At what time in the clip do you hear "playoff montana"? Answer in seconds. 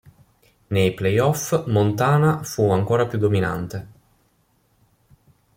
0.95-2.41